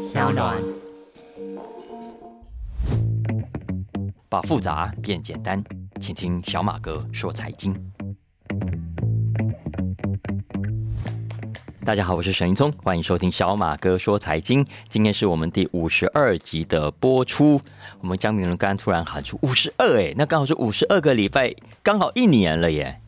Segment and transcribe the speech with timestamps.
[0.00, 0.56] 小暖。
[4.30, 5.62] 把复杂变简单，
[6.00, 7.74] 请听小马哥说财经。
[11.84, 14.64] 大家好，我是沈云聪，欢迎收听小马哥说财经。
[14.88, 17.60] 今天是我们第五十二集的播出。
[18.00, 23.02] 我们江明伦刚突然喊出五十二，哎，那刚好是五十二个礼拜，刚好一年了耶。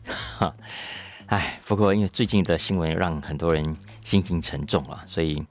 [1.27, 3.63] 哈，哎，不过因为最近的新闻让很多人
[4.03, 5.43] 心情沉重了，所以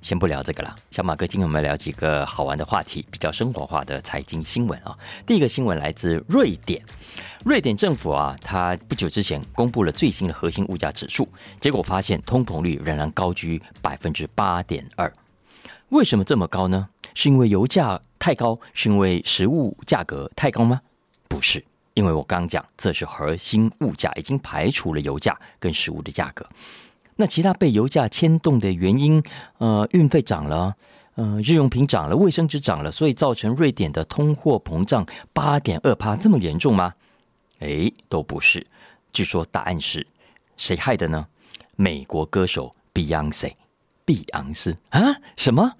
[0.00, 0.74] 先不聊这个了。
[0.90, 4.96] 小马哥今天我们聊几个好玩的话题，比较生活化的财经新闻啊。
[5.26, 6.82] 第一个新闻来自瑞典。
[7.44, 11.28] 瑞典政府啊，它不久之前公布了最新的核心物价指数，
[11.58, 15.12] 结果发现通膨率仍然高居百分之八点二。
[15.88, 16.88] 为什么这么高呢？
[17.14, 20.80] 是因为油价太高，是因为食物价格太高吗？
[21.28, 21.64] 不是，
[21.94, 26.46] 因为我刚讲这是核心物价，已经排除了油价跟食物的价格。
[27.16, 29.22] 那其他被油价牵动的原因，
[29.58, 30.74] 呃，运费涨了，
[31.14, 36.94] 呃，日用品涨了，卫生纸涨了，所以造成瑞典的通货膨胀八点二帕这么严重吗？
[37.60, 38.66] 哎，都不是。
[39.12, 40.06] 据说答案是
[40.56, 41.26] 谁害的呢？
[41.76, 43.52] 美国歌手 Beyonce，
[44.06, 45.16] 碧昂斯啊？
[45.36, 45.74] 什么？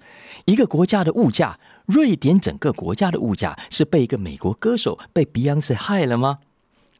[0.45, 6.39] 一个国家的物价，瑞典整个国家的物价是被一个美国歌手被 Beyonce 害了吗？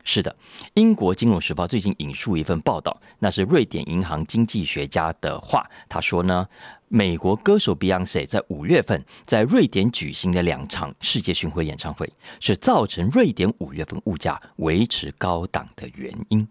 [0.03, 0.35] 是的，
[0.73, 5.65] 英国金融时报最近引述一份报道，那是瑞典银行经济学家的话。
[5.87, 6.45] 他说呢，
[6.89, 12.11] 美国歌手 Beyonce 在五月份在瑞典举行的两场世界巡回演唱会，
[12.41, 16.45] 是造成瑞典五月份物价维持高档的原因。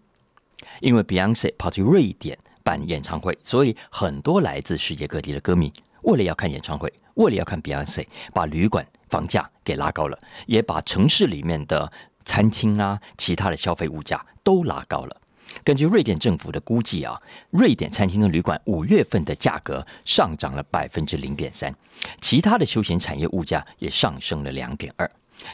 [0.79, 11.91] 因为 Beyonce 跑去瑞典办演唱会，所以很多来自世界各地的歌迷为了要看演唱会，为了要看 Beyonce，把旅馆房价给拉高了，也把城市里面的。
[12.25, 15.21] 餐厅啊，其他的消费物价都拉高了。
[15.61, 21.75] 根据瑞典政府的估计啊，瑞典餐厅跟旅馆五月份的价格上涨了百分之零点三，
[22.21, 25.09] 其他的休闲产业物价也上升了两点二。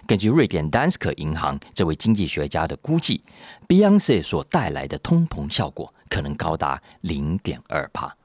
[0.05, 3.19] 根据瑞典 Danske 银行这位经济学家的估计
[3.67, 8.15] ，Beyonce 所带来的通膨效果可能高达零点二帕。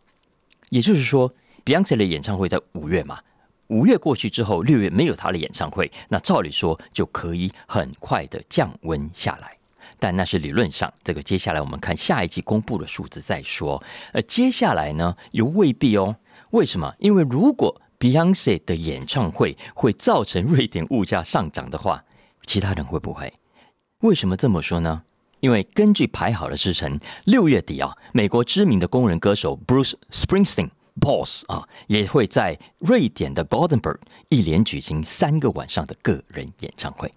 [0.68, 1.32] 也就是说
[1.64, 3.20] ，Beyonce 的演唱会在五月嘛。
[3.68, 9.56] 五月过去之后，六月没有他的演唱会，那照理说就可以很快的降温下来，
[9.98, 10.92] 但那是理论上。
[11.02, 13.82] 这个接下来我们看下一季公布的数字再说。
[14.12, 16.16] 呃，接下来呢又未必哦。
[16.50, 16.92] 为什么？
[16.98, 22.04] 因为如果 Beyonce 的演唱会会造成瑞典物价上涨的话，
[22.44, 23.32] 其他人会不会？
[24.00, 25.02] 为什么这么说呢？
[25.40, 30.68] 因为根据排好的时辰，六月底啊，美国知名的工人歌手 Bruce Springsteen。
[31.00, 37.10] Boss 啊，也会在瑞典的 Gothenburg 一连举行三个晚上的个人演唱会。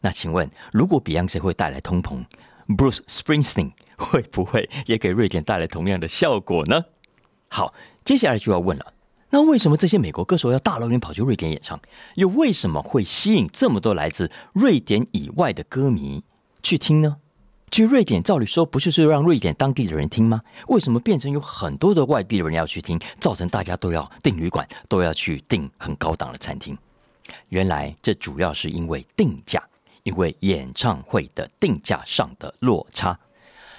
[0.00, 2.24] 那请问，如果 Beyonce 会带来通膨
[2.68, 6.84] ，Bruce Springsteen 会不会也给瑞典带来同样的效果呢？
[7.48, 7.74] 好，
[8.04, 8.92] 接下来就要问了，
[9.30, 11.80] 那为什么这些美国歌手要大老远跑去瑞典演唱？
[12.14, 16.22] 又为什么会吸引这么多来自瑞典以外的歌迷
[16.62, 17.16] 去听呢？
[17.70, 20.40] 去瑞典，照理说不就是让瑞典当地的人听吗？
[20.68, 26.76] 为什么变成有很多的外地人要去听，造成大家都要订旅馆，都要去订很高档的餐厅？
[27.50, 29.62] 原来这主要是因为定价，
[30.02, 33.18] 因为演唱会的定价上的落差。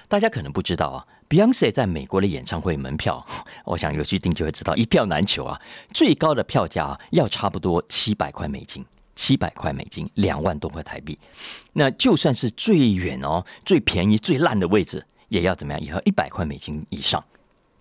[0.07, 3.25] 大家可能不知道啊，Beyonce 在美国的演唱会门票，
[3.65, 5.59] 我想有去订就会知道，一票难求啊，
[5.93, 8.85] 最高的票价要差不多七百块美金。
[9.19, 11.19] 七百块美金，两万多块台币。
[11.73, 15.81] 那就算是最远哦、最便宜、最烂的位置，也要怎么样？
[15.83, 17.21] 也要一百块美金以上，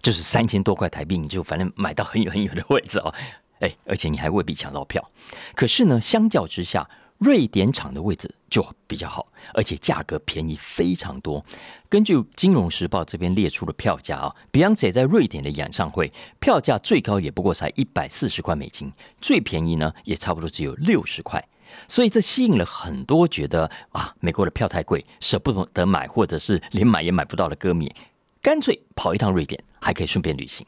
[0.02, 3.14] 就是三千多块台币，你就反正买到很远很远的位置哦。
[3.60, 5.08] 哎，而且你还未必抢到票。
[5.54, 11.44] 可是呢，相较之下，瑞典场的位置就比较好，而且价格便宜非常多。
[11.88, 21.44] 根据《金融时报》这边列出的票价啊，Beyonce 在瑞典的演唱会票价最高也不过才一百四十块美金，最便宜呢也差不多只有六十块。
[21.86, 27.92] 所以这吸引了很多觉得啊，美国的票太贵，舍不得买，或者是连买也买不到的歌迷，
[28.40, 30.64] 干脆跑一趟瑞典，还可以顺便旅行。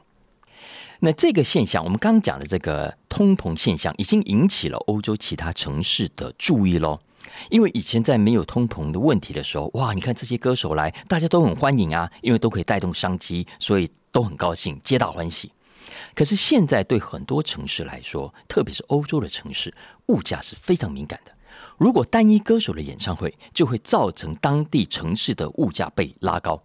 [1.03, 7.01] 那这个现象，我们刚讲的这个通膨现象，已经引起了欧洲其他城市的注意喽。
[7.49, 15.51] 因为以前在没有通膨的问题的时候，哇，你看这些歌手来，大家都很欢迎啊，因为都可以带动商机，所以都很高兴，皆大欢喜。
[16.15, 19.73] 可是现在对很多城市来说，特别是欧洲的城市，
[20.09, 21.33] 物价是非常敏感的。
[21.79, 26.63] 如果单一歌手的演唱会，就会造成当地城市的物价被拉高。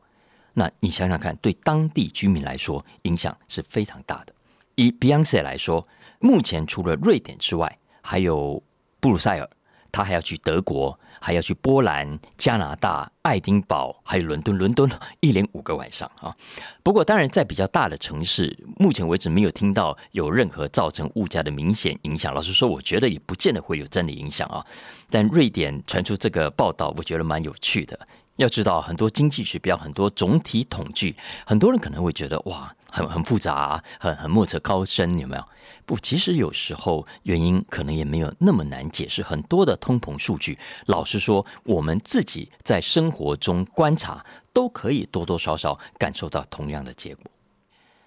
[0.57, 4.33] 那你想想看，对当地居民来说，影响是非常大的。
[4.75, 5.87] 以 Beyonce 来说，
[6.19, 8.61] 目前除了瑞典之外，还有
[8.99, 9.49] 布鲁塞尔、
[9.91, 14.57] 他还要去德国，还要去波兰、加拿大、爱丁堡，还有伦敦。
[14.57, 14.89] 伦敦
[15.21, 16.35] 一连五个晚上啊！
[16.83, 22.33] 不过，当然在比较大的城市，目前为止没有听到有任何造成物价的明显影响。
[22.33, 24.65] 老实说，我觉得也不见得会有真的影响啊。
[25.09, 27.97] 但瑞典传出这个报道，我觉得蛮有趣的。
[28.37, 31.15] 要知道，很多经济指标、很多总体统计，
[31.45, 35.43] 很多人可能会觉得哇，很很复杂，很很莫测高深，有没有？
[35.85, 39.23] 不，其实有时候原因可能也没有那么难解释。
[39.23, 47.23] 很多的通膨数据，老实说，我们自己在生活中观察，都可以多多少少感受到同样的结果。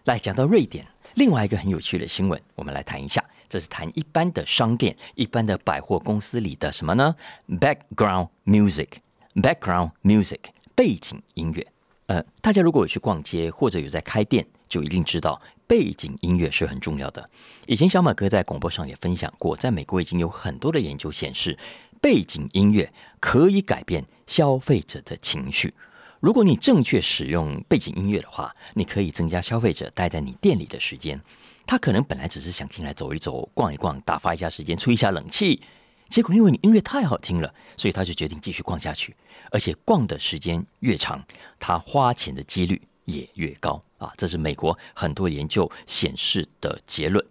[0.05, 3.25] 来讲到瑞典，另外一个很有趣的新闻，我们来谈一下。
[3.49, 7.15] 这是谈一般的商店、一般的百货公司里的什么呢
[7.49, 8.89] ？Background music。
[9.35, 10.41] Background music
[10.75, 11.67] 背景音乐，
[12.07, 17.29] 呃，大家如果有去逛街或者有在开店，就一定知道背景音乐是很重要的。
[17.67, 21.57] 以前小马哥在广播上也分享过，在美国已经有很多的研究显示，
[22.01, 22.91] 背景音乐
[23.21, 25.75] 可以改变消费者的情绪。
[26.21, 31.21] 如果你正确使用背景音乐的话，你可以增加消费者待在你店里的时间。
[31.65, 35.61] 他可能本来只是想进来走一走、逛一逛、打发一下时间、吹一下冷气。
[36.09, 39.15] 结果因为你音乐太好听了，所以他就决定继续逛下去，
[39.51, 41.23] 而且逛的时间越长，
[41.61, 44.11] 他花钱的几率也越高啊！
[44.17, 47.25] 这是美国很多研究显示的结论。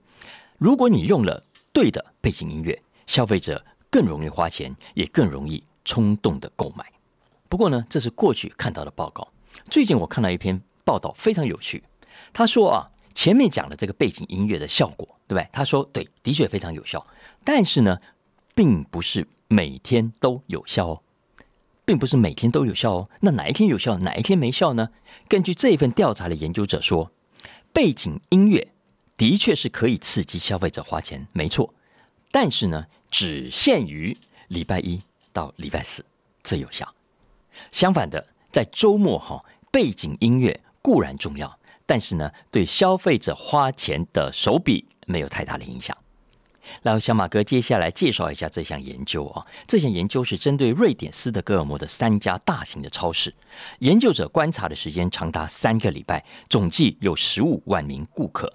[0.59, 1.43] 如果你用了
[1.73, 6.85] 对的背景音乐，消费者更容易花钱，也更容易冲动的购买。
[7.49, 9.27] 不过呢，这是过去看到的报告。
[9.71, 11.83] 最近我看到一篇报道非常有趣，
[12.31, 15.49] 他说啊，前面讲的这个背景音乐的效果，对不对？
[15.51, 17.03] 他说对，的确非常有效，
[17.43, 17.99] 但是呢。
[18.57, 21.03] 并不是每天都有效哦，
[21.85, 23.09] 并不是每天都有效哦。
[23.21, 24.89] 那哪一天有效，哪一天没效呢？
[25.27, 27.11] 根据这份调查的研究者说，
[27.71, 28.69] 背景音乐
[29.15, 31.71] 的确是可以刺激消费者花钱，没错。
[32.31, 34.17] 但是呢，只限于
[34.47, 34.99] 礼拜一
[35.31, 36.03] 到礼拜四
[36.43, 36.91] 最有效。
[37.71, 45.95] 相反的，在周末哈，背景音乐固然重要，但是呢，对消费者花钱的手笔没有太大的影响。
[46.81, 49.45] 然后，小马哥接下来介绍一下这项研究啊。
[49.67, 53.33] 这项研究是针对瑞典斯德哥尔摩的三家大型的超市，
[53.79, 58.51] 研究者观察的时间长达三个礼拜，总计有十五万名顾客。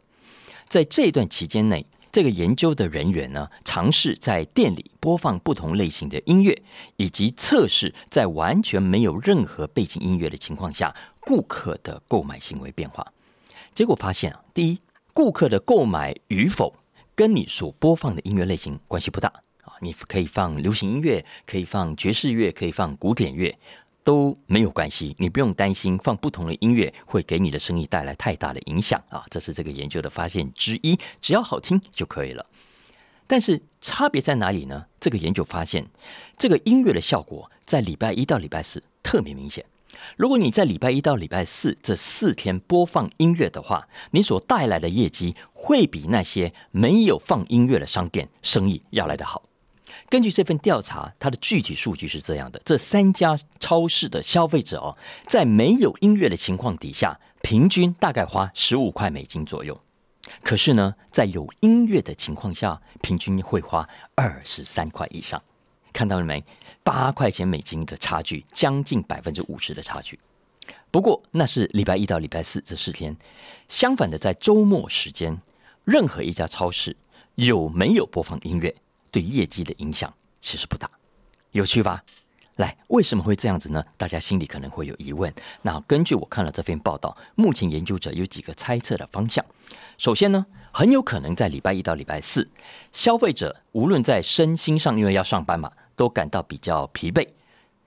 [0.68, 6.62] 在这段期间内，这个研究的人员呢，尝试在店里播放不同类型的音乐，
[6.96, 13.06] 以及测试在完全没有任何背景音乐的情况下，顾客的购买行为变化。
[13.74, 14.78] 结果发现啊，第一，
[15.14, 16.74] 顾客的购买与否。
[17.14, 19.28] 跟你所播放的音乐类型关系不大
[19.64, 23.56] 啊，你可以放流行音乐，可以放爵士乐，可以放古典乐，
[24.02, 25.14] 都没有关系。
[25.18, 30.98] 你不用担心放不同的音乐会给你的生意带来太大的影响啊，这是这个研究的发现之一。
[31.20, 32.44] 只要好听就可以了。
[33.26, 34.86] 但是差别在哪里呢？
[35.00, 35.86] 这个研究发现，
[36.36, 39.64] 这个音乐的效果在礼拜一到礼拜四特别明显。
[40.16, 49.42] 如果你在礼拜一到礼拜四这四天播放音乐的话，你所带来的业绩会比那些没有放音乐的商店生意要来得好。
[50.08, 54.96] 根据这份调查，它的具体数据是这样的：这三家超市的消费者哦，
[55.26, 59.74] 在没有音乐的情况底下，平均大概花十五块美金左右；
[60.42, 65.42] 可是呢，在有音乐的情况下，平均会花二十三块以上。
[65.92, 66.42] 看到了没？
[66.82, 70.18] 八块钱美金的差距，将近百分之五十的差距。
[70.90, 73.16] 不过那是礼拜一到礼拜四这四天。
[73.68, 75.40] 相反的，在周末时间，
[75.84, 76.96] 任何一家超市
[77.36, 78.74] 有没有播放音乐，
[79.10, 80.90] 对业绩的影响其实不大。
[81.52, 82.02] 有趣吧？
[82.56, 83.82] 来，为什么会这样子呢？
[83.96, 85.32] 大家心里可能会有疑问。
[85.62, 89.44] 那根据我看了这篇报道，目前研究者有几个猜测的方向。
[89.96, 92.48] 首先呢，很有可能在礼拜一到礼拜四，
[92.92, 95.72] 消费者无论在身心上，因为要上班嘛。
[95.96, 97.26] 都感到比较疲惫，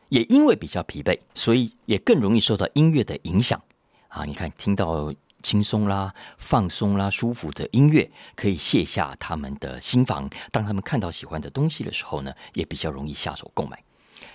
[0.10, 3.62] 也因为比较疲惫，所以也更容易受到音乐的影响
[4.08, 4.24] 啊！
[4.26, 10.30] 你看，听到轻松啦、放松啦、舒服的音乐，可以卸下他们的心房。
[10.52, 13.84] 当他们看到喜欢的东西的时候呢，也比较容易下手购买。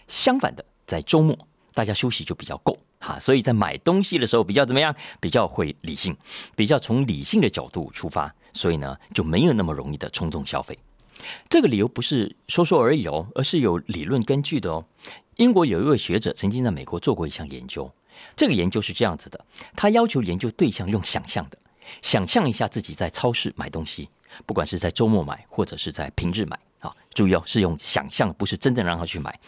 [0.06, 1.36] 相反的，在周末，
[1.72, 4.94] 大家休息就比较够哈，所以在买东西的时候比较怎么样？
[5.20, 6.16] 比较会理性，
[6.54, 10.78] 比较从理性的角度出发，所以呢，就没有那么容易的冲动消费。
[11.48, 14.84] 这个理由不是说说而已哦，而是有理论根据的哦。
[15.36, 17.90] 英国有一位学者曾经在美国做过一项研究，
[18.36, 21.58] 这个研究是这样子的：他要求研究对象用想象的，
[22.02, 24.08] 想象一下自己在超市买东西，
[24.44, 26.58] 不管是在周末买或者是在平日买。
[26.80, 29.38] 啊，注意哦，是用想象，不是真正让他去买，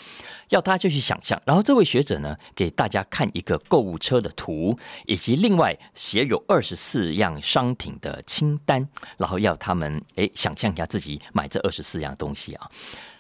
[0.52, 1.40] 要他就去想象。
[1.44, 12.70] 然后这位学者呢，给大家看一个购物车的图，以及另外写有二十四样商品的清单，然后要他们诶想象一下自己买这二十四样东西啊。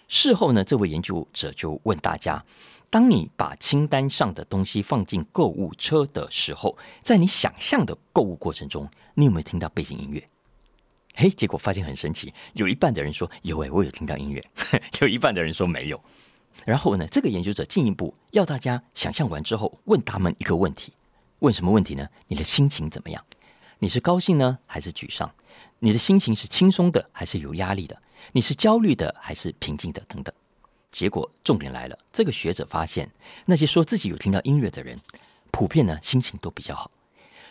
[0.08, 2.44] 事后呢，这位研究者就问大家：
[2.90, 10.22] 当你把清单上的东西放进购物车的时候，在你想象的购物过程中，你有没有听到背景音乐？
[11.14, 14.42] 嘿，结果发现很神奇，有一半的人说有诶，我有听到音乐；
[15.00, 15.98] 有一半的人说没有。
[16.64, 20.92] 然后呢，这个研究者进一步要大家想象完之后，问他们一个问题：
[21.40, 22.08] 问什么问题呢？
[22.28, 23.24] 你的心情怎么样？
[23.78, 25.30] 你是高兴呢，还是沮丧？
[25.80, 28.00] 你的心情是轻松的，还是有压力的？
[28.32, 30.00] 你是焦虑的，还是平静的？
[30.06, 30.32] 等等。
[30.92, 33.10] 结果重点来了，这个学者发现，
[33.46, 35.00] 那些说自己有听到音乐的人，
[35.50, 36.90] 普遍呢心情都比较好。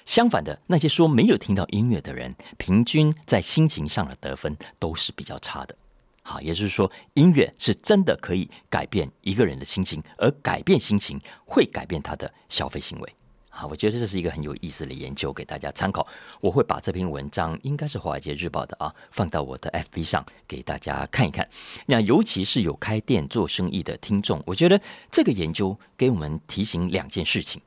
[0.06, 5.76] 相反的，那些说没有听到音乐的人，平均在心情上的得分都是比较差的。
[6.24, 13.16] 好，也就是说，音乐是真的可以改变一个人的心情，而改变心情会改变他的消费行为。
[13.50, 16.08] 好，我觉得这是一个很有意思的研究，给大家参考。
[16.40, 21.46] 我会把这篇文章，应该是华尔街日报的啊，放到我的 FB 上给大家看一看。
[21.88, 24.80] 那尤其是有开店做生意的听众，我觉得
[25.12, 27.62] 这个研究给我们提醒两件事情：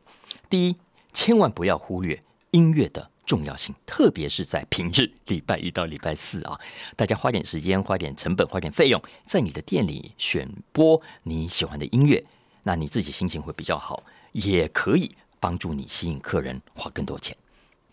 [0.49, 0.77] 第一，
[1.13, 2.19] 千万不要忽略
[2.53, 3.11] 音乐的。
[3.27, 6.61] 重要性，特别是在平日，礼拜一到礼拜四啊，
[6.95, 12.23] 大家花点时间、花点成本、花点费用，在你的店里选播你喜欢的音乐，
[12.63, 14.03] 那你自己心情会比较好，
[14.33, 17.37] 也可以帮助你吸引客人花更多钱。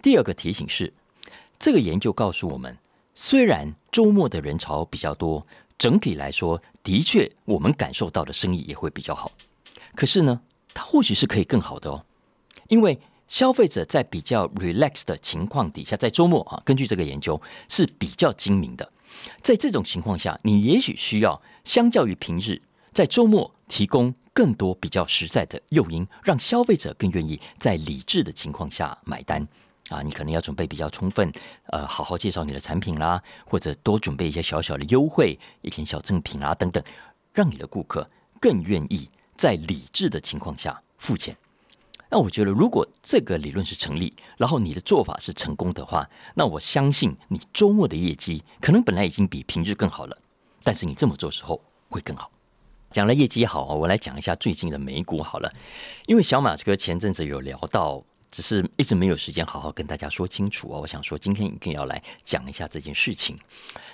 [0.01, 0.93] 第二个提醒是，
[1.57, 2.77] 这个研究告诉我们，
[3.15, 5.47] 虽然周末的人潮比较多，
[5.77, 9.31] 整体来说的确我们感受到的生意也会比较好，
[9.95, 10.41] 可是呢，
[10.73, 12.05] 它或许是可以更好的哦，
[12.67, 13.00] 因为。
[13.31, 18.91] 消费者在比较 relax 的情况底下，在周末啊，根据这个研究是比较精明的。
[19.41, 22.61] 在这种情况下，你也许需要相较于平日，
[22.91, 29.47] 在周末提供更多比较实在的诱因，让消费者更愿意在理智的情况下买单
[29.88, 30.01] 啊。
[30.01, 31.31] 你可能要准备比较充分，
[31.67, 36.83] 呃，好好介绍你的产品啦，或者多准备一些小小的优惠、一点小赠品啊等等，
[37.33, 38.05] 让你的顾客
[38.41, 39.07] 更愿意
[39.38, 41.33] 在理智的情况下付钱。
[42.12, 50.18] 那我觉得，如果这个理论是成立，然后你的做法是成功的话，那我相信你周末的业绩可能本来已经比平日更好了，
[50.62, 52.30] 但是你这么做时候会更好。
[52.91, 55.50] 讲了业绩好，我来讲一下最近的美股好了，
[56.06, 58.03] 因为小马哥前阵子有聊到。
[58.31, 60.79] 只是一直没有时间好好跟大家说清楚哦。
[60.81, 63.38] 我想说，今天一定要来讲一下这件事情，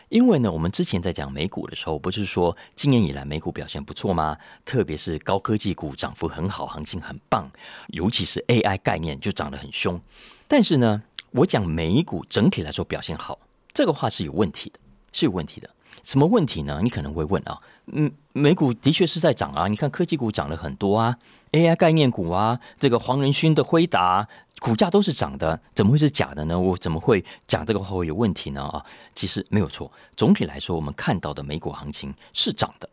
[0.09, 4.37] 因为呢，我们之前在讲美股的时候，不是说今年以来美股表现不错吗？
[4.63, 7.49] 特别是高科技股涨幅很好，行情很棒，
[7.87, 9.99] 尤其是 AI 概念就涨得很凶。
[10.47, 11.01] 但是呢，
[11.31, 13.39] 我讲美股整体来说表现好，
[13.73, 14.79] 这个话是有问题的，
[15.11, 15.69] 是有问题的。
[16.03, 16.79] 什么问题呢？
[16.83, 21.17] 你可能会问啊，嗯，美股的确是在涨啊，你看科技股涨了很多啊
[21.57, 24.27] ，AI 概念股啊，这个黄仁勋的辉达
[24.59, 26.59] 股价都是涨的，怎么会是假的呢？
[26.59, 28.63] 我怎么会讲这个话会有问题呢？
[28.63, 28.85] 啊，
[29.15, 32.89] 其实没有错，总体来说，我们看到的美股行情是涨的。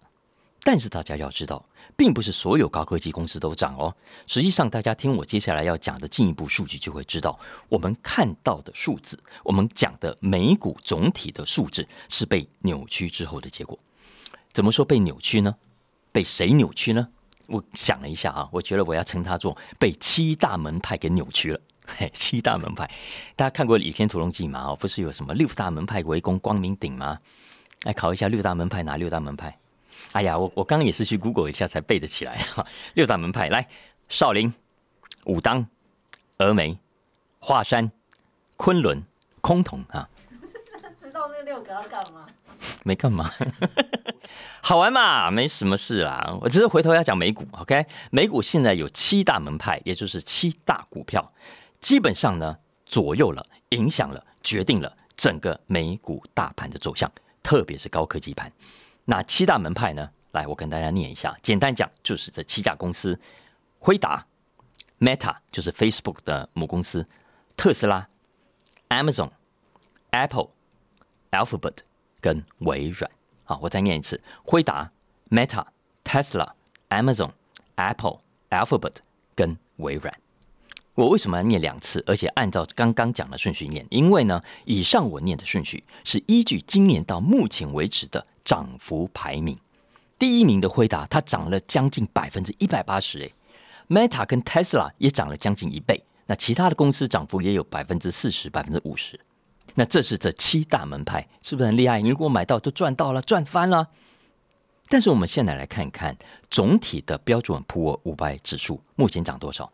[0.66, 1.62] 但是大家要知道，
[1.94, 3.94] 并不是所有高科技公司都涨哦。
[4.26, 13.78] 实际上，大家听我接下来要讲的进一步数据，就会知道，我们看到的数字，我们讲的美股总体的数字是被扭曲之后的结果。
[14.54, 15.54] 怎么说被扭曲呢？
[16.12, 17.08] 被谁扭曲呢？
[17.46, 21.60] 我想了一下啊，我觉得我要称它做被七大门派给扭曲了。
[21.86, 22.90] 嘿，七大门派，
[23.36, 24.68] 大家看过《倚天屠龙记》吗？
[24.68, 27.18] 哦，不是有什么六大门派围攻光明顶吗？
[27.82, 29.54] 来考一下六大门派，哪六大门派？
[30.12, 32.66] 哎呀，我我刚刚也是去 Google 一下才背得起来哈。
[32.94, 33.68] 六大门派来：
[34.08, 34.52] 少林、
[35.26, 35.66] 武当、
[36.38, 36.78] 峨眉、
[37.38, 37.92] 华山、
[38.56, 39.04] 昆仑、
[39.42, 40.08] 崆峒啊。
[41.54, 42.26] 六个要干嘛？
[42.82, 43.30] 没干嘛，
[44.60, 46.36] 好玩嘛，没什么事啦。
[46.40, 47.86] 我只是回头要讲美股，OK？
[48.10, 51.32] 美股现在有七大门派，也就是七大股票，
[51.80, 57.08] 基本上呢左右了、影响了、决定了整个美股大盘的走向，
[57.40, 58.50] 特别是高科技盘。
[59.04, 60.10] 那七大门派呢？
[60.32, 61.36] 来，我跟大家念一下。
[61.40, 63.16] 简单讲，就是这七家公司：
[63.78, 64.26] 辉达、
[64.98, 67.04] Meta 就是 Facebook 的母公司；
[67.56, 68.04] 特斯拉、
[68.88, 69.30] Amazon、
[70.10, 70.48] Apple、
[71.34, 71.76] Alphabet
[72.20, 73.10] 跟微软。
[73.44, 74.90] 好，我再念一次：辉达、
[75.30, 75.66] Meta、
[76.04, 76.48] Tesla、
[76.88, 77.32] Amazon、
[77.74, 78.94] Apple、Alphabet
[79.34, 80.14] 跟微软。
[80.94, 82.02] 我为什么要念两次？
[82.06, 83.84] 而且按照刚刚讲的顺序念？
[83.90, 88.24] 因为呢，以上我念的顺序是依据今年到目前为止的。
[88.44, 89.58] 涨幅排名
[90.18, 93.30] 第一名的辉达，它涨了将近百分之一百八十，哎
[93.88, 99.18] ，Meta 跟 Tesla 也涨了将近一倍，那其他的公司涨幅也有百分之四十、百分之五十，
[99.74, 102.00] 那这是这七大门派，是不是很厉害？
[102.00, 103.88] 你如果买到就赚到了，赚翻了。
[104.88, 106.16] 但是我们现在来看一看
[106.50, 109.72] 总体的标准普尔五百指数目前涨多少？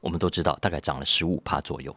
[0.00, 1.96] 我们都知道，大概涨了十五趴左右，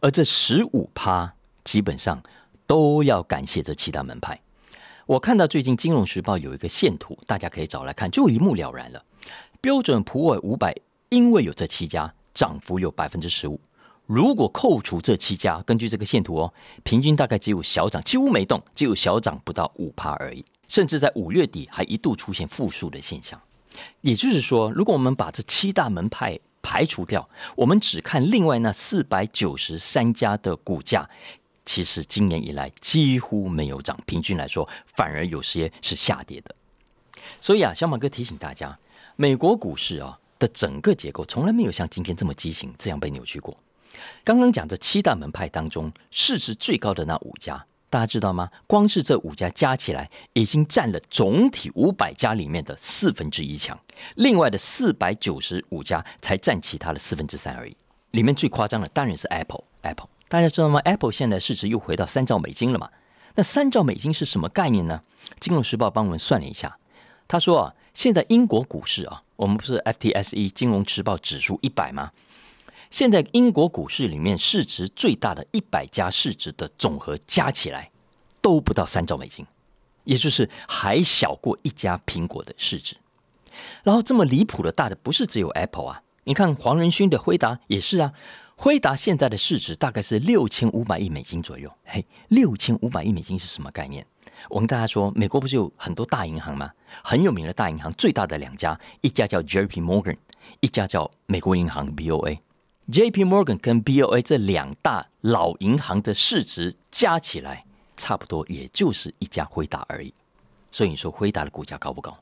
[0.00, 2.20] 而这十五趴基本上
[2.66, 4.40] 都要感谢这七大门派。
[5.06, 9.04] 我看到最近《金融时报》有一个线图，大家可以找来看，就一目了然了。
[9.60, 10.76] 标准普尔五百
[11.08, 13.60] 因为有这七家，涨幅有百分之十五。
[14.12, 16.52] 如果扣除这七家，根据这个线图哦，
[16.82, 20.44] 平均大概只有小涨，几乎没动，只有小涨不到五趴而已。
[20.66, 23.40] 甚至在五月底还一度出现负数的现象。
[24.00, 31.08] 也就是说，如果我们把这七大门派排除掉，我们只看另外那四百九十三家的股价。
[31.64, 36.52] 其实今年以来几乎没有涨，平均来说反而有些是下跌的。
[37.40, 38.76] 所以啊，小马哥提醒大家，
[39.14, 43.56] 美国股市啊的整个结构从来没有像今天这么畸形，这样被扭曲过。
[44.24, 48.50] 刚刚讲这七大门派当中，市值最高的那五家，大家知道吗？
[48.66, 53.78] 光是这五家加起来，已经占了总体五百家里面的四分之一强。
[54.14, 57.76] 另外的四百九十五家才占其他的四分之三而已。
[58.12, 60.08] 里面最夸张的当然是 Apple，Apple。
[60.28, 62.88] 大家知道吗？Apple 现在市值又回到三兆美金了嘛？
[63.34, 65.02] 那三兆美金是什么概念呢？
[65.40, 66.78] 金融时报帮我们算了一下，
[67.26, 72.10] 他说啊，现在英国股市啊，我们不是 FTSE 金融时报指数一百吗？
[72.90, 77.90] 现在英国股市里面市值最大的一百家市值的总和加起来
[78.42, 79.46] 都不到三兆美金，
[80.04, 82.96] 也就是还小过一家苹果的市值。
[83.84, 88.12] 然后这么离谱的大的不是只有 Apple 啊，你看黄仁勋的辉达也是啊。
[88.56, 91.70] 辉达现在的市值大概是六千五百亿美金左右。
[91.84, 94.04] 嘿，六千五百亿美金是什么概念？
[94.50, 96.70] 我跟大家说，美国不是有很多大银行吗？
[97.02, 99.80] 很有名的大银行，最大的两家，一家叫 J.P.
[99.80, 100.16] Morgan，
[100.60, 102.38] 一家叫美国银行 B.O.A。
[102.90, 103.24] J.P.
[103.24, 107.64] Morgan 跟 B.O.A 这两大老银行的市值加起来，
[107.96, 110.12] 差不多也就是一家辉达而已。
[110.72, 112.18] 所以你说辉达的股价高不高？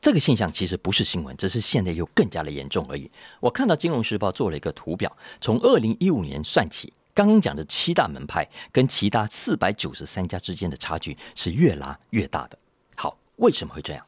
[0.00, 3.10] 这个现象其实不是新闻，只是现在又更加的严重而已。
[3.38, 12.58] 我看到《金融时报》做了一个图表，从二零一五年算起，刚刚讲的七大门派跟其他四百九十三家之间的差距是越拉越大的。
[12.94, 14.06] 好，为什么会这样？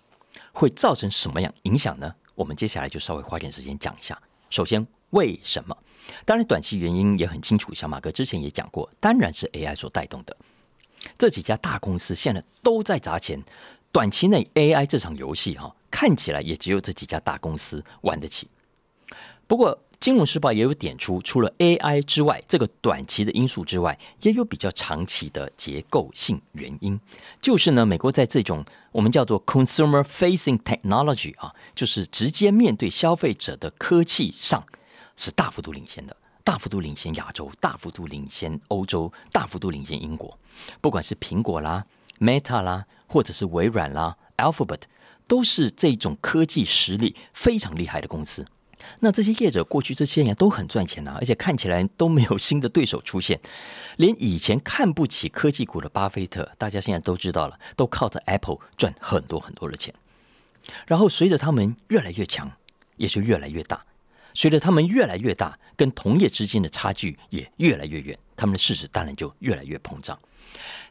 [0.53, 2.15] 会造成什么样影响呢？
[2.35, 4.19] 我们接下来就稍微花点时间讲一下。
[4.51, 5.77] 首先，为什么？
[6.25, 10.37] 当然，短期原因也很清楚，小马哥之前也讲过，当然是 AI 所带动的。
[11.17, 13.43] 这几家大公司现在都在砸钱。
[13.91, 18.49] 短期内 AI 这场游戏哈，看起来也只有这几家大公司玩得起。
[19.47, 26.99] 不过，《金融时报》也有点出，除了 AI 之外，这个短期的因素之外，也有比较长期的结构性原因。
[27.41, 34.65] 就是呢，美国在这种我们叫做 consumer facing technology 啊，就是直接面对消费者的科技上，
[35.17, 40.39] 是大幅度领先的，大幅度领先亚洲，大幅度领先欧洲，大幅度领先英国。
[40.81, 41.85] 不管是苹果啦。
[42.21, 44.81] Meta 啦，或者是微软啦，Alphabet
[45.29, 48.45] 都是这种科技实力非常厉害的公司。
[49.01, 53.39] 那这些业者过去这些年都很赚钱呐，而且看起来都没有新的对手出现。
[53.97, 59.95] 连以前看不起科技股的巴菲特，大家现在都知道了，都靠着 Apple 赚很多很多的钱。
[60.87, 62.51] 然后随着他们越来越强，
[62.97, 63.85] 也就越来越大。
[64.35, 70.17] 随着他们越来越大，跟同业之间的差距也越来越远，他们的市值当然就越来越膨胀。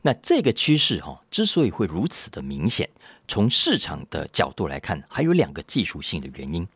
[0.02, 2.90] 那这个趋势哈，之所以会如此的明显，
[3.28, 6.68] 从市场的角度来看，还有两个技术性的原因。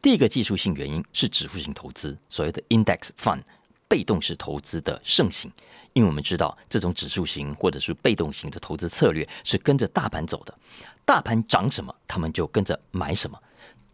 [0.00, 3.40] 第一个技术性原因是指数型投资，所谓的 index fund
[3.88, 5.50] 被动式投资的盛行。
[5.92, 10.56] 因为我们知道，这种指数型或者是被动型的投资策略是跟着大盘走的，
[11.06, 13.40] 大盘涨什么，他们就跟着买什么，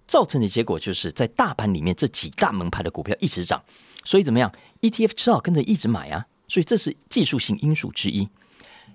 [0.06, 3.62] 造成的结果就是在大盘里面这几大门派的股票一直涨，
[4.04, 6.26] 所以怎么样，ETF 只好跟着一直买啊。
[6.48, 8.28] 所以这是技术性因素之一，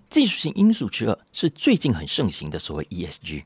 [0.09, 3.43] 技术性因素之二是最近很盛行的所谓 ESG，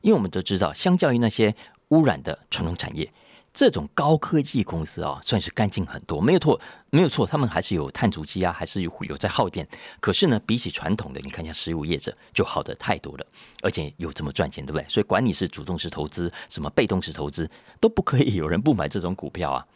[0.00, 1.54] 因为我们都知道，相较于那些
[1.88, 3.10] 污染的传统产业，
[3.52, 9.66] 这种高科技公司啊，算是干净很多，没有错，没有错，他们还是有碳足迹啊，还是有有在耗电，
[10.00, 13.26] 可是呢，比起传统的，你看一下石油业者就好的太多了，
[13.62, 14.84] 而且有这么赚钱，对不对？
[14.88, 19.66] 所以管你是主动式投资，什么被动式投资，都不可以有人不买这种股票啊。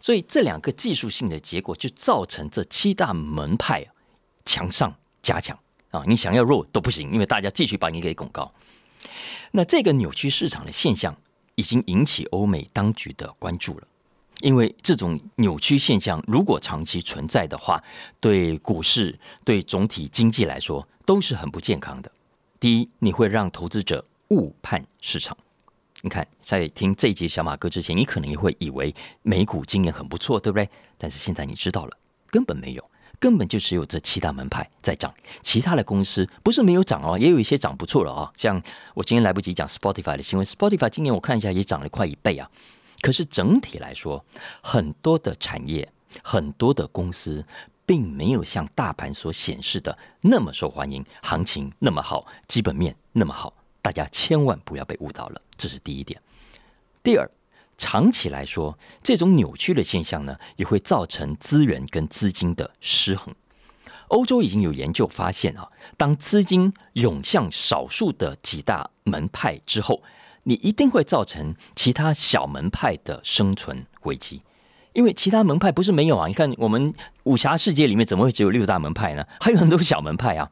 [0.00, 3.86] 所以这两个技术性的结果，就造成这七大门派
[4.44, 5.56] 强上加强
[5.90, 6.02] 啊！
[6.06, 8.50] 你想要弱都不行，因为大家继续把你给拱高。
[9.52, 11.16] 那这个扭曲市场的现象，
[11.54, 13.86] 已经引起欧美当局的关注了。
[14.40, 17.82] 因为这种扭曲现象如果长期存在的话，
[18.20, 22.10] 对股市、对总体经济来说都是很不健康的。
[22.58, 25.36] 第一，你会让投资者误判市场。
[26.00, 30.66] 你看，在听这一集小马哥之前，你可能也会以为美股今年很不错，对不对？
[30.96, 32.82] 但是现在你知道了，根本没有，
[33.20, 38.32] 根本就只有这七大门派在涨，其他的公司不是没有涨哦，也有一些涨不错了啊。
[38.34, 38.60] 像
[38.94, 42.50] 我今天来不及讲 Spotify 的新闻，Spotify 今年我看一下也涨了快一倍啊。
[43.02, 44.24] 可是整体来说，
[44.62, 45.86] 很多的产业、
[46.22, 47.44] 很多的公司
[47.84, 53.52] 并没有像大盘所显示的那么受欢迎，行情那么好，基本面那么好，
[53.82, 55.40] 大家千万不要被误导了。
[55.56, 56.20] 这是第一点。
[57.02, 57.30] 第二，
[57.80, 63.34] 长期来说，这种扭曲的现象呢，也会造成资源跟资金的失衡。
[64.08, 65.66] 欧洲已经有研究发现啊，
[65.96, 70.02] 当资金涌向少数的几大门派之后，
[70.42, 74.42] 你一定会造成其他小门派的生存危机。
[74.92, 79.24] 因为其他门派不是没有啊，你看我们武侠世界里面怎么会只有六大门派呢？
[79.40, 80.50] 还有很多小门派啊。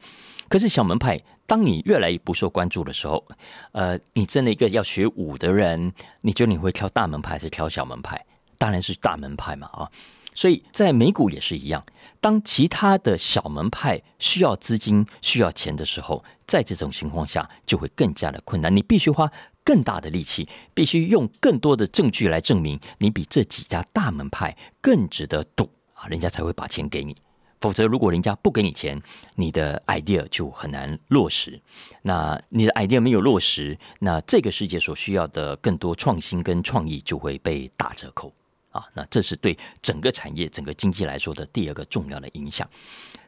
[0.49, 3.25] 可是小门派，当你越来越不受关注的时候，
[3.71, 8.25] 呃，你真的一个要学武的人，你觉得你会挑大门派还是挑小门派？
[8.57, 9.89] 当然是大门派嘛啊。
[10.33, 11.85] 所以在美股也是一样，
[12.19, 19.31] 当其他的小门派需要资金、需要钱的时候，在这种情况下就会更加的困难，你必须花。
[19.61, 27.15] 更大的力气，必须用更多的证据来证明你比这几家大门派更值得赌啊，人家才会把钱给你。
[27.59, 29.01] 否则，如果人家不给你钱，
[29.35, 31.61] 你的 idea 就很难落实。
[32.01, 38.33] 那你的 idea 没有落实，那这个世界所需要的更多创新跟创意就会被打折扣
[38.71, 38.85] 啊。
[38.93, 42.67] 那这是对整个产业、整个经济来说的第二个重要的影响。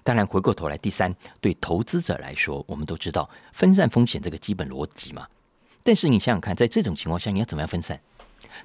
[0.04, 5.28] 当然，回过头来，第三，对投资者来说，我们都知道分散风险这个基本逻辑嘛。
[5.84, 8.00] 但是你想想看，在这种情况下，你要怎么样分散？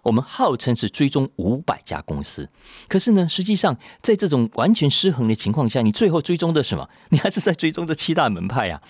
[0.02, 2.48] 我们号称是追踪五百家公司，
[2.88, 6.88] 可是呢，实际上在这种完全失衡的情况下，你最后追踪的什么？
[7.10, 8.82] 你还是在追踪这七大门派啊！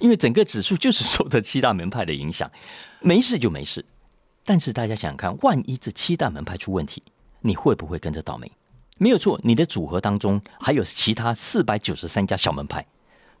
[0.00, 2.50] 因为整个指数就是受的七大门派的影响，
[3.00, 3.84] 没事就没事。
[4.44, 7.02] 但是大家想想看，万一这七大门派出问题，
[7.40, 8.50] 你会不会跟着倒霉？
[8.98, 12.86] 没有错，你的组合当中还有其他四百九十三家小门派，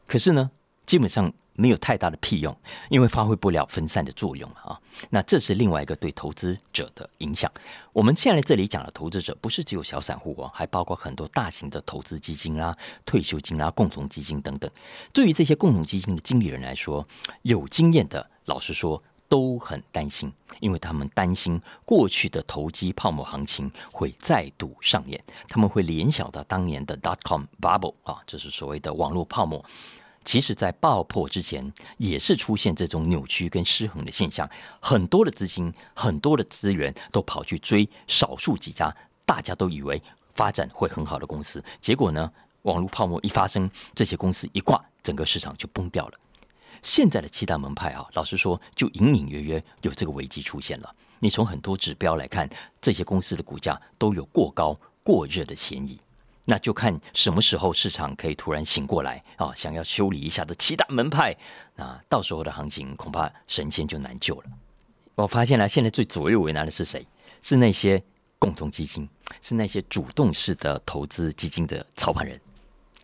[0.06, 0.50] 可是呢？
[0.92, 2.54] 基本上没有太大的屁用，
[2.90, 4.78] 因为发挥不了分散的作用啊。
[5.08, 7.50] 那这是另外一个对投资者的影响。
[7.94, 12.76] 我们现在这里讲的投资者，不是只有小散户哦，还包括很多大型的投资基金啦、
[13.06, 14.70] 退休金啦、共同基金等等。
[15.14, 17.02] 对于这些共同基金的经理人来说，
[17.40, 29.64] 有经验的，老实说都很担心，因为他们担心过去的投机泡沫行情会再度上演，他们会联想到当年的 dot com bubble 啊，就是所谓的网络泡沫。
[30.24, 34.48] 其实，在爆破之前，也是出现这种扭曲跟失衡的现象。
[34.80, 40.00] 很多的资金、很多的资源都跑去追少数几家，大家都以为
[40.34, 41.62] 发展会很好的公司。
[41.80, 42.32] 结果呢，
[42.62, 46.14] 网络泡沫一发生，这些公司一挂，整个市场就崩掉了。
[46.82, 50.94] 现在的七大门派啊，老实说，就隐隐约约有这个危机出现了。
[51.18, 52.48] 你从很多指标来看，
[52.80, 55.98] 这些公司的股价都有过高、过热的嫌疑。
[56.44, 59.52] 那就看什么时候市场可以突然醒过来啊！
[59.54, 61.36] 想要修理一下这七大门派，
[61.76, 64.44] 那到时候的行情恐怕神仙就难救了。
[65.14, 67.06] 我发现了，现在最左右为难的是谁？
[67.42, 68.02] 是那些
[68.38, 69.08] 共同基金，
[69.40, 72.40] 是那些主动式的投资基金的操盘人。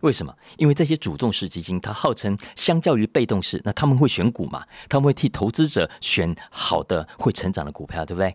[0.00, 0.34] 为什么？
[0.56, 4.64] 因为这些主动式基金，它号称相较于被动式，那他们会选股嘛？
[4.88, 8.34] 他们会替投资者选好的、会成长的股票，对不对？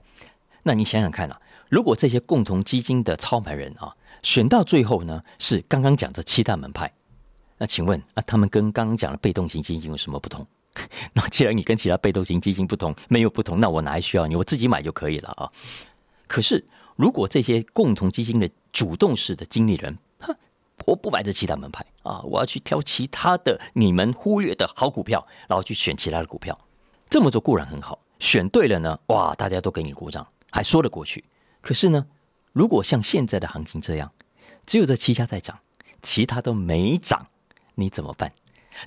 [0.63, 6.91] 那你想想看啊，如果这些共同基金的操盘人啊，选到最后呢，是刚刚讲的七大门派。
[7.59, 10.45] 那请问啊，他们跟刚刚讲的被动型基金有什么不同？
[11.13, 14.35] 那既然你跟其他被动型基金不同，没有不同，那我哪还需要你？
[14.35, 15.51] 我自己买就可以了啊。
[16.27, 19.97] 可是如果这些共同基金的主动式的经理人，
[20.85, 26.57] 我不买这七大门派啊，我要去挑其他的你们忽略的好股票，然后去选其他的股票。
[27.07, 31.23] 这么做固然很好，选对了呢，哇，大家都给你鼓掌，还说得过去。
[31.61, 32.05] 可是呢？
[32.53, 34.11] 如果像现在的行情这样，
[34.65, 35.59] 只有这七家在涨，
[36.01, 37.27] 其他都没涨，
[37.75, 38.31] 你怎么办？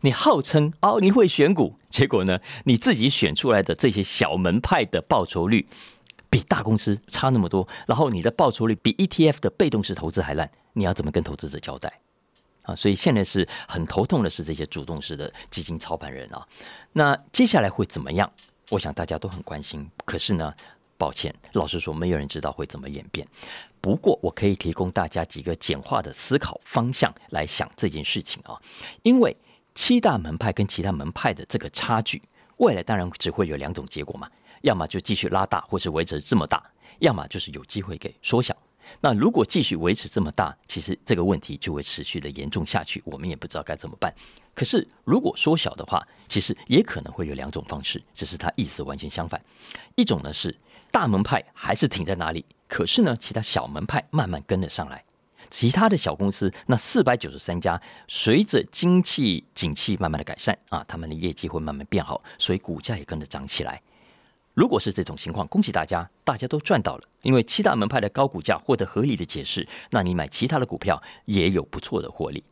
[0.00, 5.66] 你号称哦你会选股，结果呢，你自己选出来的这些小门派的报酬率
[6.28, 11.92] 比大公司差那么多，然后你的报酬率比 ETF 的被动式投资还烂，你要怎么跟投资者交代
[12.62, 12.74] 啊？
[12.74, 16.46] 所以现在是很头痛的是这些主动式的基金操盘人啊。
[16.92, 18.30] 那接下来会怎么样？
[18.70, 19.88] 我想大家都很关心。
[20.04, 20.52] 可是呢？
[20.98, 23.26] 抱歉，老实说，没有人知道会怎么演变。
[23.80, 28.60] 不过，我可以提供大家几个简化的思考方向来想这件事情啊。
[29.02, 29.36] 因为
[29.74, 32.20] 七大门派跟其他门派的这个差距，
[32.56, 34.28] 未来当然只会有两种结果嘛：
[34.62, 36.58] 要么就继续拉大，或是维持这么大；
[36.98, 38.56] 要么就是有机会给缩小。
[39.00, 44.12] 那如果继续维持这么大，其实这个问题就会持续的严重下去，我们也不知道该怎么办。
[44.54, 49.40] 可是如果缩小的话，其实也可能会有两种方式，只是它意思完全相反。
[49.94, 50.56] 一种呢是。
[50.96, 52.42] 大门派还是停在哪里？
[52.66, 55.04] 可是呢，其他小门派慢慢跟了上来。
[55.50, 57.78] 其他的小公司，那四百九十三家，
[58.08, 63.82] 随着经济景气慢慢的改善啊，他们的业绩会慢慢变好，所以股价也跟着涨起来。
[64.54, 67.02] 如果是这种情况，恭喜大家，大家都赚到了。
[67.20, 72.42] 因为七大门派的高股价获得合理的解释，那你买其他的股票也有不错的获利，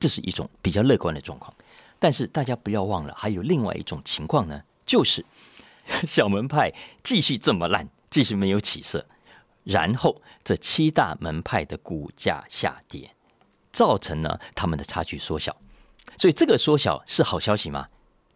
[0.00, 1.54] 这是一种比较乐观的状况。
[2.00, 5.24] 但是大家不要忘了，还有另外一种情况呢，就是
[6.06, 9.06] 小门派继续这么烂，继续没有起色，
[9.62, 13.10] 然后这七大门派的股价下跌，
[13.72, 15.56] 造成呢他们的差距缩小。
[16.16, 17.88] 所以这个缩小是好消息吗？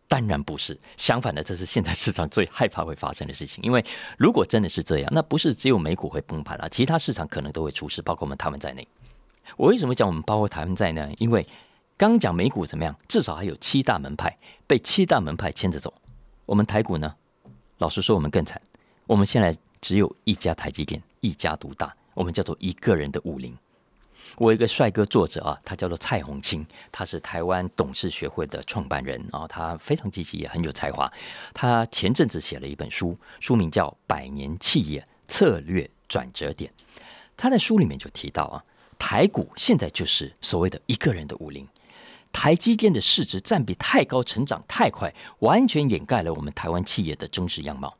[0.09, 3.63] 当然不是，相反的，这是现在市场最害怕会发生的事情。
[3.63, 3.85] 因为
[4.17, 8.89] 如果真的是这样，那不是只有美股会崩盘了，其他市场可能都会出事，包括我们台湾在内。
[9.59, 11.15] 我为什么讲我们包括台湾在内？
[11.19, 11.47] 因为
[11.99, 15.93] 刚讲美股怎么样，至少还有七大门派被七大门派牵着走。
[16.47, 17.15] 我们台股呢，
[17.79, 18.61] 老实说，我们更惨。
[19.07, 23.57] 我们现在只有一家台积电，一家独大，我们叫做一个人的武林。
[24.37, 31.11] 我一个帅哥作者啊，他叫做蔡宏清，他是台湾董事学会的创办人啊，他非常积极，也很有才华。
[31.55, 36.71] 他前阵子写了一本书，书名叫《百年企业策略转折点》。
[37.37, 38.63] 他在书里面就提到啊，
[38.99, 41.67] 台股现在就是所谓的一个人的武林，
[42.33, 47.97] 台积电的市值占比太高，成长太快，完全掩盖了我们台湾企业的真实样貌。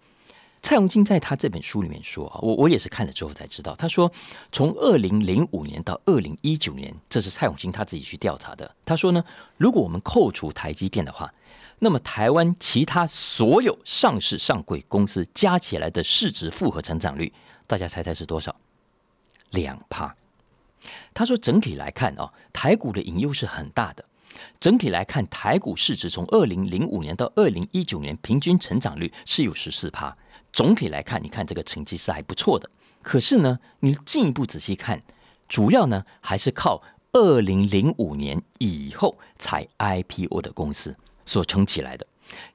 [0.61, 3.75] 蔡荣金在他这本书里面说啊，我我也是看了之后才知道。
[3.77, 4.11] 他说，
[4.51, 8.75] 从二零零五年到二零一九年，这是蔡永金他自己去调查的。
[8.85, 9.25] 他说呢，
[9.57, 11.33] 如果我们扣除台积电的话，
[11.79, 17.33] 那么台湾其他所有上市上柜公司加起来的市值复合成长率，
[17.69, 18.55] 大家猜猜是多少？
[19.51, 20.15] 两趴。
[21.15, 24.05] 他说，整体来看啊，台股的隐忧是很大的。
[24.61, 30.17] 整体来看，台股市值从二零零五年到二零一九年平均成长率是有十四趴。
[30.53, 32.71] 总体来看，你看这个成绩是还不错的。
[33.03, 35.01] 可是呢，你进一步仔细看，
[35.49, 42.07] 主要呢还是靠二零零五年以后才 IPO 的公司所撑起来的。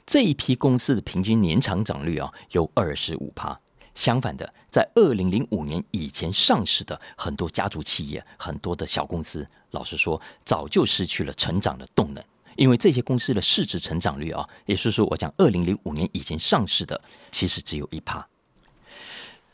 [0.06, 3.60] 这一批公司的平均年成长率啊有二十五趴。
[3.96, 12.24] 相反的，在二零零五年以前上市的很多家族企业、很多的小公司，老实说，早就失去了成长的动能。
[12.56, 17.02] 因为这些公司的市值成长率啊，也是说，我讲二零零五年以前上市的，
[17.32, 18.28] 其实只有一趴。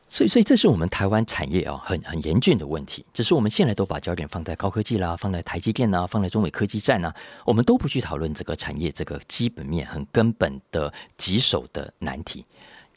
[0.10, 3.06] 所以，所以这是我们台湾产业啊，很很严峻的问题。
[3.14, 7.14] 只是我们现在都把焦点放在高科技啦，放在台积电呐，放在中美科技战呐，
[7.46, 12.44] 我们都不去讨论这个产业这个基本面很根本的棘手的难题。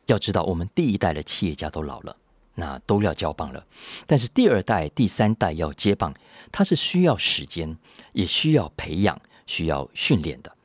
[0.06, 2.16] 要知道，我们第一代的企业家都老了，
[2.54, 3.64] 那都要交棒了。
[4.06, 6.14] 但是第二代、第三代要接棒，
[6.50, 7.76] 它是需要时间，
[8.12, 9.20] 也需要培养。
[9.44, 10.56] 需要训练的，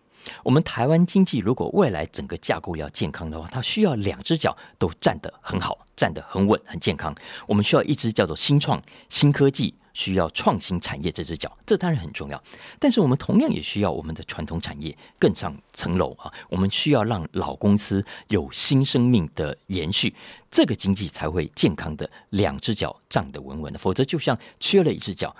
[0.44, 7.14] 我们台湾经济如果未来整个架构要健康的话，它需要两只脚都站得很好，站得很稳，很健康。
[7.48, 12.42] 我们需要一只叫做新创、新科技，需要创新产业这只脚，这当然很重要。
[12.80, 16.32] 但是我们同样也需要我们的传统产业更上层楼啊！
[16.50, 20.14] 我们需要让老公司有新生命的延续，
[20.52, 25.36] 这个经济才会健康的两只脚站得稳稳的，否则就像缺了一只脚。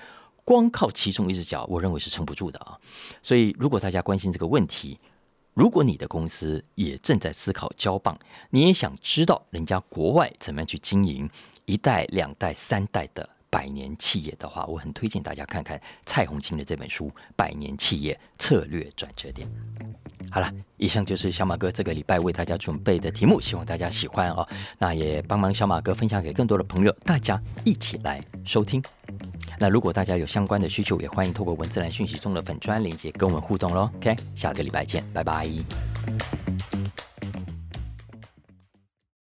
[0.48, 2.80] 光靠其中一只脚，我认为是撑不住的啊！
[3.22, 4.98] 所以，如果大家关心这个问题，
[5.54, 8.18] 如果你的公司也正在思考交棒，
[8.50, 11.30] 你也想知道人家国外怎么样去经营
[11.66, 19.48] 一代、两代、三代的百年企业的话，我很推荐大家看看蔡宏清的这本书《百年企业策略转折点》。
[20.30, 24.48] 好了，以上就是小马哥这个礼拜为大家准备的题目，希望大家喜欢哦。
[24.78, 28.84] 那也帮忙小马哥分享给更多的朋友，大家一起来收听。
[29.60, 33.90] 那如果大家有相关的需求，也欢迎透过文字栏讯息中的粉砖链接跟我们互动喽。
[33.96, 36.47] OK，下个礼拜见，拜拜。